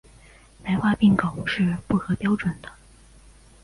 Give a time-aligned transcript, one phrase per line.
[0.63, 2.69] 白化病狗是不合标准的。